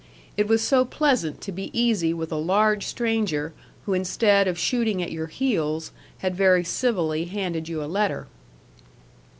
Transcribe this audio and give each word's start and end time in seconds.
It 0.35 0.47
was 0.47 0.63
so 0.63 0.83
pleasant 0.83 1.41
to 1.41 1.51
be 1.51 1.69
easy 1.79 2.11
with 2.11 2.31
a 2.31 2.35
large 2.35 2.87
stranger, 2.87 3.53
who 3.85 3.93
instead 3.93 4.47
of 4.47 4.57
shooting 4.57 4.99
at 5.03 5.11
your 5.11 5.27
heels 5.27 5.91
had 6.25 6.33
very 6.35 6.63
civilly 6.63 7.25
handed 7.25 7.69
you 7.69 7.83
a 7.83 7.85
letter. 7.85 8.25